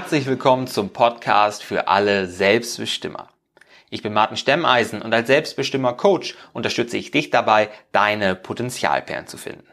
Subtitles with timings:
[0.00, 3.30] Herzlich willkommen zum Podcast für alle Selbstbestimmer.
[3.90, 9.36] Ich bin Martin Stemmeisen und als Selbstbestimmer Coach unterstütze ich dich dabei, deine Potenzialperlen zu
[9.38, 9.66] finden.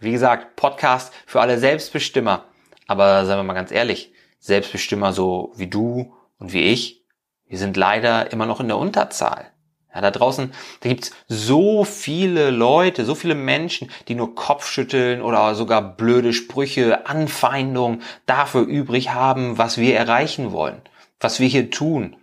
[0.00, 2.44] Wie gesagt, Podcast für alle Selbstbestimmer.
[2.86, 7.02] Aber seien wir mal ganz ehrlich, Selbstbestimmer so wie du und wie ich,
[7.46, 9.51] wir sind leider immer noch in der Unterzahl.
[9.94, 15.54] Ja, da draußen, da gibt's so viele Leute, so viele Menschen, die nur Kopfschütteln oder
[15.54, 20.80] sogar blöde Sprüche, Anfeindungen dafür übrig haben, was wir erreichen wollen,
[21.20, 22.16] was wir hier tun.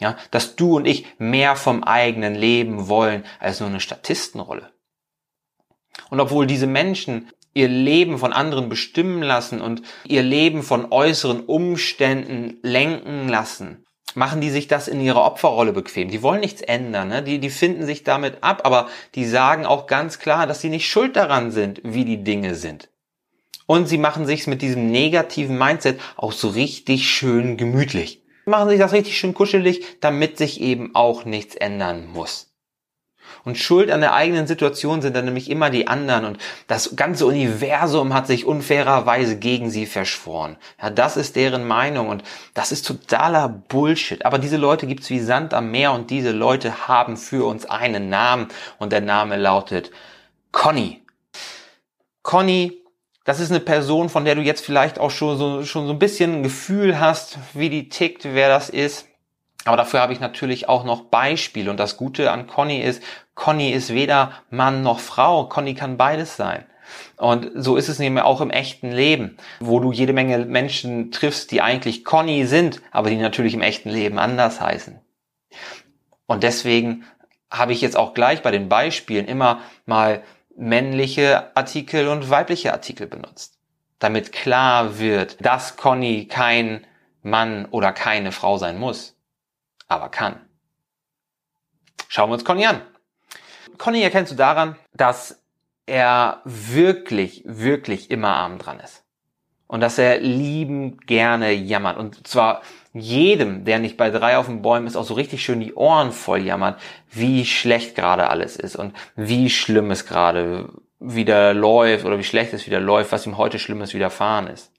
[0.00, 4.72] Ja, dass du und ich mehr vom eigenen Leben wollen als nur eine Statistenrolle.
[6.10, 11.44] Und obwohl diese Menschen ihr Leben von anderen bestimmen lassen und ihr Leben von äußeren
[11.44, 13.83] Umständen lenken lassen,
[14.14, 16.10] machen die sich das in ihrer Opferrolle bequem.
[16.10, 17.22] Die wollen nichts ändern, ne?
[17.22, 20.88] die, die finden sich damit ab, aber die sagen auch ganz klar, dass sie nicht
[20.88, 22.88] schuld daran sind, wie die Dinge sind.
[23.66, 28.22] Und sie machen sich mit diesem negativen Mindset auch so richtig schön gemütlich.
[28.44, 32.53] Machen sich das richtig schön kuschelig, damit sich eben auch nichts ändern muss.
[33.44, 37.26] Und Schuld an der eigenen Situation sind dann nämlich immer die anderen und das ganze
[37.26, 40.56] Universum hat sich unfairerweise gegen sie verschworen.
[40.80, 42.22] Ja, das ist deren Meinung und
[42.54, 44.24] das ist totaler Bullshit.
[44.24, 48.08] Aber diese Leute gibt's wie Sand am Meer und diese Leute haben für uns einen
[48.08, 49.90] Namen und der Name lautet
[50.52, 51.02] Conny.
[52.22, 52.84] Conny
[53.24, 55.98] das ist eine Person, von der du jetzt vielleicht auch schon so, schon so ein
[55.98, 59.08] bisschen ein Gefühl hast, wie die tickt, wer das ist.
[59.64, 61.70] Aber dafür habe ich natürlich auch noch Beispiele.
[61.70, 63.02] Und das Gute an Conny ist,
[63.34, 65.44] Conny ist weder Mann noch Frau.
[65.46, 66.64] Conny kann beides sein.
[67.16, 71.50] Und so ist es nämlich auch im echten Leben, wo du jede Menge Menschen triffst,
[71.50, 75.00] die eigentlich Conny sind, aber die natürlich im echten Leben anders heißen.
[76.26, 77.04] Und deswegen
[77.50, 80.22] habe ich jetzt auch gleich bei den Beispielen immer mal
[80.56, 83.58] männliche Artikel und weibliche Artikel benutzt,
[83.98, 86.86] damit klar wird, dass Conny kein
[87.22, 89.13] Mann oder keine Frau sein muss,
[89.88, 90.40] aber kann.
[92.08, 92.80] Schauen wir uns Conny an.
[93.78, 95.42] Conny erkennst du daran, dass
[95.86, 99.02] er wirklich, wirklich immer arm dran ist.
[99.66, 101.96] Und dass er liebend gerne jammert.
[101.96, 102.62] Und zwar
[102.92, 106.12] jedem, der nicht bei drei auf den Bäumen ist, auch so richtig schön die Ohren
[106.12, 106.80] voll jammert,
[107.10, 110.68] wie schlecht gerade alles ist und wie schlimm es gerade
[111.00, 114.70] wieder läuft oder wie schlecht es wieder läuft, was ihm heute Schlimmes widerfahren ist.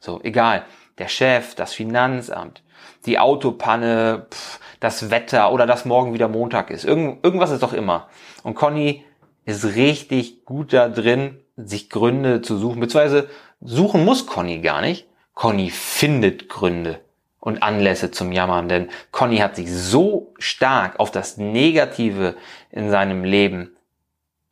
[0.00, 0.64] So, egal.
[0.96, 2.62] Der Chef, das Finanzamt,
[3.06, 4.47] die Autopanne, pff,
[4.80, 6.84] das Wetter oder dass morgen wieder Montag ist.
[6.84, 8.08] Irgend, irgendwas ist doch immer.
[8.42, 9.04] Und Conny
[9.44, 13.28] ist richtig gut da drin, sich Gründe zu suchen, beziehungsweise
[13.60, 15.06] suchen muss Conny gar nicht.
[15.34, 17.00] Conny findet Gründe
[17.40, 22.36] und Anlässe zum Jammern, denn Conny hat sich so stark auf das Negative
[22.70, 23.76] in seinem Leben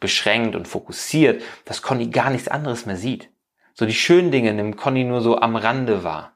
[0.00, 3.30] beschränkt und fokussiert, dass Conny gar nichts anderes mehr sieht.
[3.74, 6.32] So die schönen Dinge nimmt Conny nur so am Rande wahr.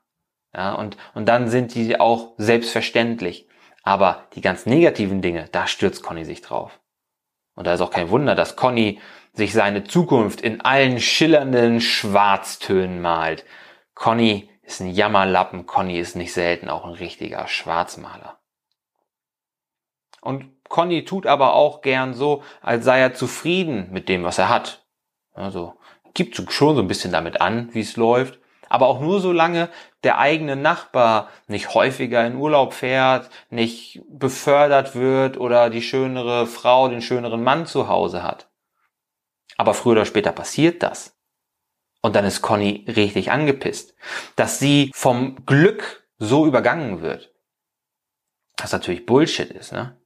[0.55, 3.47] Ja, und, und dann sind die auch selbstverständlich.
[3.83, 6.81] Aber die ganz negativen Dinge, da stürzt Conny sich drauf.
[7.55, 9.01] Und da ist auch kein Wunder, dass Conny
[9.33, 13.45] sich seine Zukunft in allen schillernden Schwarztönen malt.
[13.95, 18.39] Conny ist ein Jammerlappen, Conny ist nicht selten auch ein richtiger Schwarzmaler.
[20.21, 24.49] Und Conny tut aber auch gern so, als sei er zufrieden mit dem, was er
[24.49, 24.85] hat.
[25.33, 25.75] Also
[26.15, 28.41] gibt schon so ein bisschen damit an, wie es läuft
[28.71, 29.69] aber auch nur solange
[30.05, 36.89] der eigene Nachbar nicht häufiger in Urlaub fährt, nicht befördert wird oder die schönere Frau
[36.89, 38.49] den schöneren Mann zu Hause hat.
[39.59, 41.19] Aber früher oder später passiert das.
[42.01, 43.95] Und dann ist Conny richtig angepisst,
[44.37, 47.35] dass sie vom Glück so übergangen wird.
[48.57, 50.01] Was natürlich Bullshit ist, ne?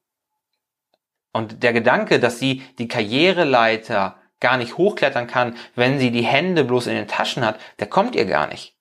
[1.32, 6.64] Und der Gedanke, dass sie die Karriereleiter gar nicht hochklettern kann, wenn sie die Hände
[6.64, 8.76] bloß in den Taschen hat, der kommt ihr gar nicht.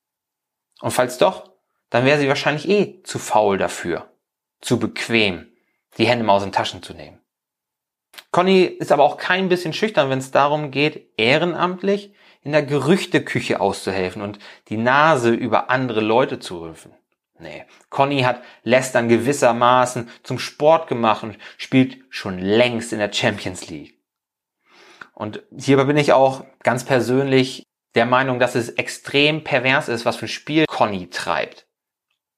[0.82, 1.52] Und falls doch,
[1.90, 4.12] dann wäre sie wahrscheinlich eh zu faul dafür,
[4.60, 5.48] zu bequem,
[5.98, 7.22] die Hände mal aus den Taschen zu nehmen.
[8.32, 13.62] Conny ist aber auch kein bisschen schüchtern, wenn es darum geht, ehrenamtlich in der Gerüchteküche
[13.62, 16.92] auszuhelfen und die Nase über andere Leute zu rümpfen.
[17.40, 23.70] Nee, Conny hat Lästern gewissermaßen zum Sport gemacht und spielt schon längst in der Champions
[23.70, 23.93] League.
[25.14, 27.64] Und hierbei bin ich auch ganz persönlich
[27.96, 31.68] der Meinung, dass es extrem pervers ist, was für ein Spiel Conny treibt.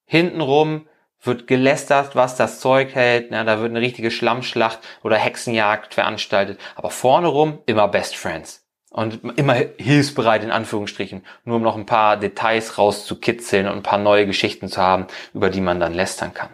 [0.06, 0.88] Hintenrum
[1.22, 6.60] wird gelästert, was das Zeug hält, na, da wird eine richtige Schlammschlacht oder Hexenjagd veranstaltet,
[6.76, 8.64] aber vorne rum immer Best Friends.
[8.92, 13.98] Und immer hilfsbereit in Anführungsstrichen, nur um noch ein paar Details rauszukitzeln und ein paar
[13.98, 16.50] neue Geschichten zu haben, über die man dann lästern kann.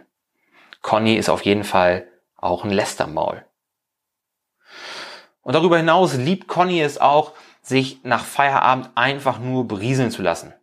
[0.81, 2.07] Conny ist auf jeden Fall
[2.37, 3.45] auch ein Lästermaul.
[5.41, 10.53] Und darüber hinaus liebt Conny es auch, sich nach Feierabend einfach nur berieseln zu lassen.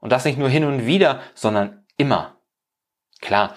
[0.00, 2.36] Und das nicht nur hin und wieder, sondern immer.
[3.20, 3.56] Klar,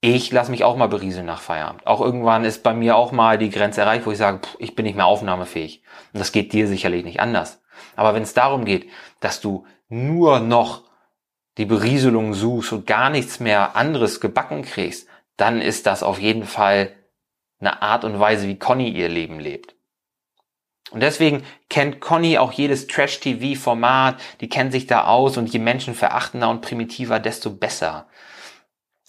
[0.00, 1.86] ich lasse mich auch mal berieseln nach Feierabend.
[1.86, 4.74] Auch irgendwann ist bei mir auch mal die Grenze erreicht, wo ich sage, pff, ich
[4.74, 5.82] bin nicht mehr aufnahmefähig.
[6.12, 7.62] Und das geht dir sicherlich nicht anders.
[7.94, 10.82] Aber wenn es darum geht, dass du nur noch
[11.58, 15.06] die Berieselung suchst und gar nichts mehr anderes gebacken kriegst,
[15.36, 16.94] dann ist das auf jeden Fall
[17.60, 19.76] eine Art und Weise, wie Conny ihr Leben lebt.
[20.92, 25.36] Und deswegen kennt Conny auch jedes Trash-TV-Format, die kennt sich da aus.
[25.36, 28.06] Und je menschenverachtender und primitiver, desto besser.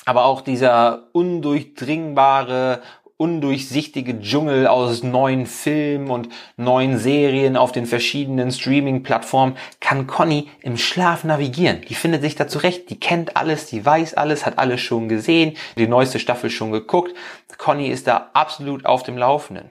[0.05, 2.81] Aber auch dieser undurchdringbare,
[3.17, 10.77] undurchsichtige Dschungel aus neuen Filmen und neuen Serien auf den verschiedenen Streaming-Plattformen kann Conny im
[10.77, 11.81] Schlaf navigieren.
[11.87, 15.55] Die findet sich da zurecht, die kennt alles, die weiß alles, hat alles schon gesehen,
[15.77, 17.13] die neueste Staffel schon geguckt.
[17.57, 19.69] Conny ist da absolut auf dem Laufenden.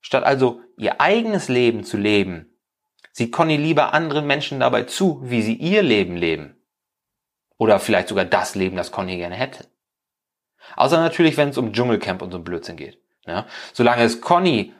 [0.00, 2.58] Statt also ihr eigenes Leben zu leben,
[3.12, 6.56] sieht Conny lieber anderen Menschen dabei zu, wie sie ihr Leben leben.
[7.56, 9.66] Oder vielleicht sogar das Leben, das Conny gerne hätte.
[10.76, 13.00] Außer natürlich, wenn es um Dschungelcamp und so ein Blödsinn geht.
[13.26, 13.46] Ja?
[13.72, 14.72] Solange es Conny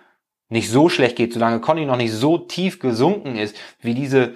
[0.48, 4.34] nicht so schlecht geht, solange Conny noch nicht so tief gesunken ist, wie diese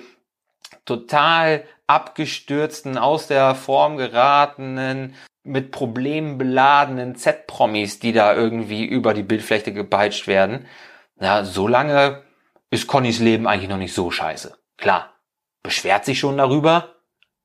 [0.85, 9.25] total abgestürzten, aus der Form geratenen, mit Problemen beladenen Z-Promis, die da irgendwie über die
[9.25, 10.67] Bildfläche gepeitscht werden,
[11.21, 12.23] ja, solange
[12.71, 14.57] ist Connys Leben eigentlich noch nicht so scheiße.
[14.77, 15.15] Klar,
[15.63, 16.93] beschwert sich schon darüber,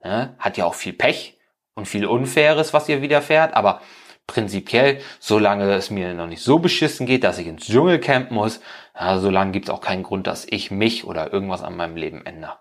[0.03, 0.35] Ne?
[0.39, 1.37] Hat ja auch viel Pech
[1.73, 3.81] und viel Unfaires, was ihr widerfährt, aber
[4.25, 8.59] prinzipiell, solange es mir noch nicht so beschissen geht, dass ich ins Dschungelcamp muss,
[8.97, 12.25] ja, solange gibt es auch keinen Grund, dass ich mich oder irgendwas an meinem Leben
[12.25, 12.59] ändere.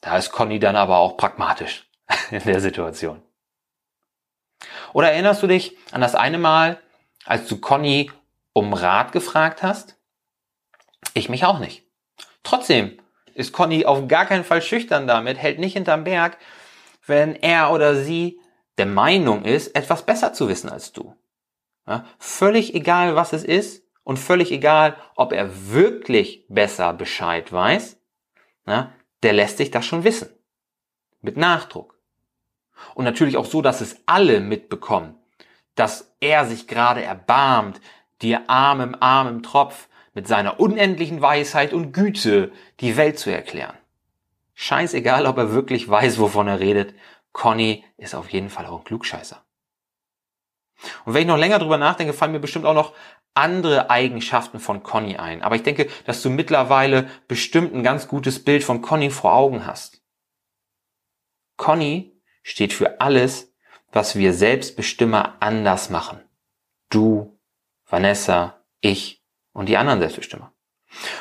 [0.00, 1.88] Da ist Conny dann aber auch pragmatisch
[2.30, 3.22] in der Situation.
[4.92, 6.80] Oder erinnerst du dich an das eine Mal,
[7.24, 8.10] als du Conny
[8.52, 9.96] um Rat gefragt hast?
[11.14, 11.84] Ich mich auch nicht.
[12.42, 12.98] Trotzdem
[13.34, 16.38] ist Conny auf gar keinen Fall schüchtern damit, hält nicht hinterm Berg,
[17.06, 18.40] wenn er oder sie
[18.78, 21.14] der Meinung ist, etwas besser zu wissen als du.
[21.86, 27.98] Ja, völlig egal, was es ist und völlig egal, ob er wirklich besser Bescheid weiß,
[28.66, 28.92] ja,
[29.26, 30.28] der lässt sich das schon wissen.
[31.20, 31.98] Mit Nachdruck.
[32.94, 35.16] Und natürlich auch so, dass es alle mitbekommen,
[35.74, 37.80] dass er sich gerade erbarmt,
[38.22, 43.30] dir Arm im Arm im Tropf, mit seiner unendlichen Weisheit und Güte die Welt zu
[43.30, 43.76] erklären.
[44.54, 46.94] Scheißegal, ob er wirklich weiß, wovon er redet,
[47.32, 49.44] Conny ist auf jeden Fall auch ein Klugscheißer.
[51.04, 52.92] Und wenn ich noch länger drüber nachdenke, fallen mir bestimmt auch noch
[53.34, 55.42] andere Eigenschaften von Conny ein.
[55.42, 59.66] Aber ich denke, dass du mittlerweile bestimmt ein ganz gutes Bild von Conny vor Augen
[59.66, 60.02] hast.
[61.56, 62.12] Conny
[62.42, 63.52] steht für alles,
[63.92, 66.20] was wir Selbstbestimmer anders machen.
[66.90, 67.38] Du,
[67.86, 70.52] Vanessa, ich und die anderen Selbstbestimmer.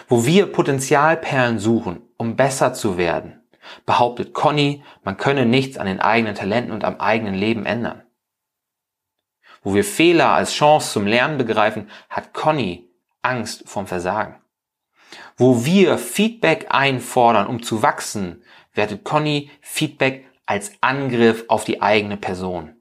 [0.07, 3.41] Wo wir Potenzialperlen suchen, um besser zu werden,
[3.85, 8.04] behauptet Conny, man könne nichts an den eigenen Talenten und am eigenen Leben ändern.
[9.65, 12.87] Wo wir Fehler als Chance zum Lernen begreifen, hat Conny
[13.23, 14.39] Angst vom Versagen.
[15.37, 18.43] Wo wir Feedback einfordern, um zu wachsen,
[18.75, 22.75] wertet Conny Feedback als Angriff auf die eigene Person.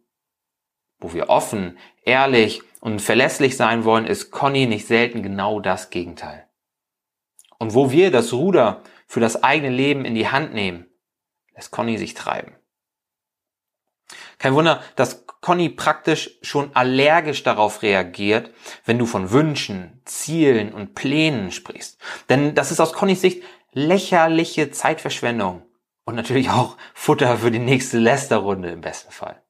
[0.98, 6.46] Wo wir offen, ehrlich und verlässlich sein wollen, ist Conny nicht selten genau das Gegenteil.
[7.58, 10.86] Und wo wir das Ruder für das eigene Leben in die Hand nehmen,
[11.54, 12.52] lässt Conny sich treiben.
[14.38, 18.50] Kein Wunder, dass Conny praktisch schon allergisch darauf reagiert,
[18.84, 21.98] wenn du von Wünschen, Zielen und Plänen sprichst.
[22.28, 23.42] Denn das ist aus Connys Sicht
[23.72, 25.62] lächerliche Zeitverschwendung
[26.04, 29.42] und natürlich auch Futter für die nächste Lästerrunde im besten Fall.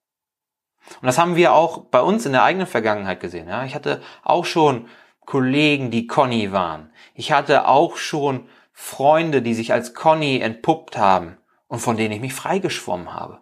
[1.01, 3.49] Und das haben wir auch bei uns in der eigenen Vergangenheit gesehen.
[3.49, 3.65] Ja?
[3.65, 4.89] Ich hatte auch schon
[5.21, 6.93] Kollegen, die Conny waren.
[7.15, 12.21] Ich hatte auch schon Freunde, die sich als Conny entpuppt haben und von denen ich
[12.21, 13.41] mich freigeschwommen habe.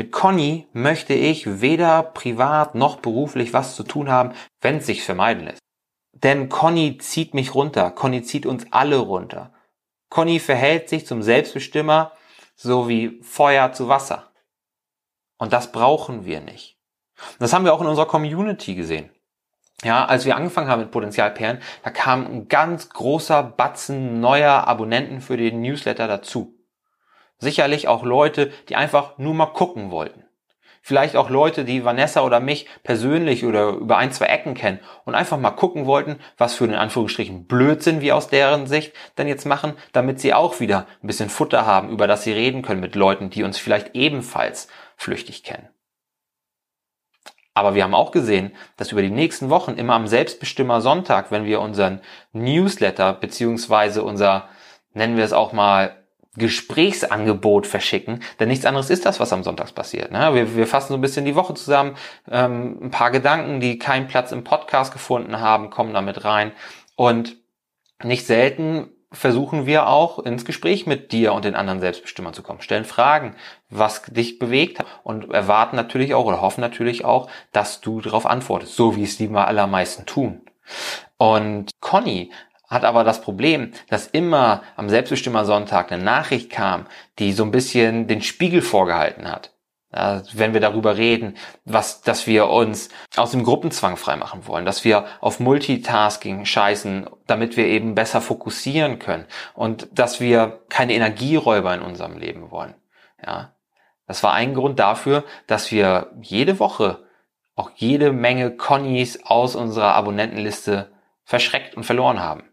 [0.00, 5.02] Mit Conny möchte ich weder privat noch beruflich was zu tun haben, wenn es sich
[5.02, 5.60] vermeiden lässt.
[6.14, 9.52] Denn Conny zieht mich runter, Conny zieht uns alle runter.
[10.08, 12.12] Conny verhält sich zum Selbstbestimmer
[12.56, 14.32] so wie Feuer zu Wasser.
[15.36, 16.78] Und das brauchen wir nicht.
[17.38, 19.10] Das haben wir auch in unserer Community gesehen.
[19.82, 25.20] Ja, als wir angefangen haben mit Potenzialperlen, da kam ein ganz großer Batzen neuer Abonnenten
[25.20, 26.59] für den Newsletter dazu.
[27.40, 30.24] Sicherlich auch Leute, die einfach nur mal gucken wollten.
[30.82, 35.14] Vielleicht auch Leute, die Vanessa oder mich persönlich oder über ein, zwei Ecken kennen und
[35.14, 39.44] einfach mal gucken wollten, was für den Anführungsstrichen Blödsinn wir aus deren Sicht denn jetzt
[39.44, 42.94] machen, damit sie auch wieder ein bisschen Futter haben, über das sie reden können mit
[42.94, 45.68] Leuten, die uns vielleicht ebenfalls flüchtig kennen.
[47.52, 51.44] Aber wir haben auch gesehen, dass über die nächsten Wochen immer am Selbstbestimmer Sonntag, wenn
[51.44, 52.00] wir unseren
[52.32, 54.48] Newsletter beziehungsweise unser,
[54.94, 55.99] nennen wir es auch mal,
[56.36, 60.12] Gesprächsangebot verschicken, denn nichts anderes ist das, was am Sonntag passiert.
[60.12, 60.32] Ne?
[60.32, 61.96] Wir, wir fassen so ein bisschen die Woche zusammen,
[62.30, 66.52] ähm, ein paar Gedanken, die keinen Platz im Podcast gefunden haben, kommen damit rein
[66.94, 67.36] und
[68.02, 72.60] nicht selten versuchen wir auch ins Gespräch mit dir und den anderen Selbstbestimmern zu kommen,
[72.60, 73.34] stellen Fragen,
[73.68, 78.24] was dich bewegt hat und erwarten natürlich auch oder hoffen natürlich auch, dass du darauf
[78.24, 80.42] antwortest, so wie es die allermeisten tun.
[81.16, 82.30] Und Conny
[82.70, 86.86] hat aber das Problem, dass immer am Selbstbestimmer-Sonntag eine Nachricht kam,
[87.18, 89.52] die so ein bisschen den Spiegel vorgehalten hat.
[89.92, 95.06] Wenn wir darüber reden, was, dass wir uns aus dem Gruppenzwang freimachen wollen, dass wir
[95.20, 101.82] auf Multitasking scheißen, damit wir eben besser fokussieren können und dass wir keine Energieräuber in
[101.82, 102.76] unserem Leben wollen.
[103.20, 103.56] Ja,
[104.06, 107.04] das war ein Grund dafür, dass wir jede Woche
[107.56, 110.92] auch jede Menge Connys aus unserer Abonnentenliste
[111.24, 112.44] verschreckt und verloren haben.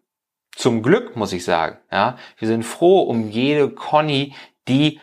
[0.57, 4.33] Zum Glück muss ich sagen, ja, wir sind froh um jede Conny,
[4.67, 4.99] die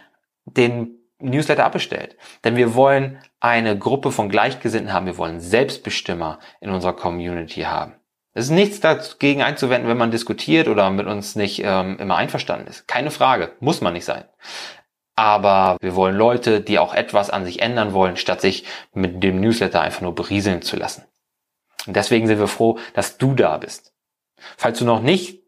[0.46, 2.16] den Newsletter abbestellt.
[2.42, 5.06] Denn wir wollen eine Gruppe von Gleichgesinnten haben.
[5.06, 7.94] Wir wollen Selbstbestimmer in unserer Community haben.
[8.32, 12.66] Es ist nichts dagegen einzuwenden, wenn man diskutiert oder mit uns nicht ähm, immer einverstanden
[12.66, 12.88] ist.
[12.88, 13.52] Keine Frage.
[13.60, 14.24] Muss man nicht sein.
[15.14, 19.40] Aber wir wollen Leute, die auch etwas an sich ändern wollen, statt sich mit dem
[19.40, 21.04] Newsletter einfach nur berieseln zu lassen.
[21.86, 23.92] Und deswegen sind wir froh, dass du da bist.
[24.56, 25.43] Falls du noch nicht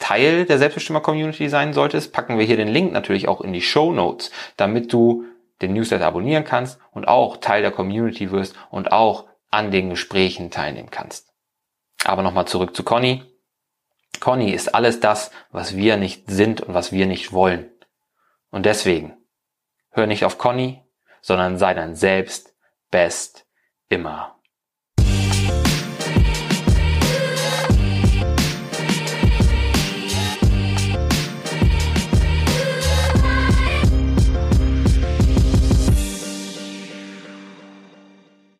[0.00, 3.92] Teil der Selbstbestimmer-Community sein solltest, packen wir hier den Link natürlich auch in die Show
[3.92, 5.24] Notes, damit du
[5.62, 10.50] den Newsletter abonnieren kannst und auch Teil der Community wirst und auch an den Gesprächen
[10.50, 11.32] teilnehmen kannst.
[12.04, 13.22] Aber nochmal zurück zu Conny.
[14.20, 17.70] Conny ist alles das, was wir nicht sind und was wir nicht wollen.
[18.50, 19.16] Und deswegen,
[19.90, 20.82] hör nicht auf Conny,
[21.20, 22.54] sondern sei dein Selbst
[22.90, 23.46] best
[23.88, 24.39] immer.